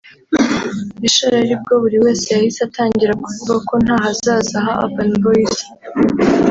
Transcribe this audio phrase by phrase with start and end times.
[1.01, 5.57] Richard aribwo buri wese yahise atangira kuvuga ko nta hazaza ha Urban Boys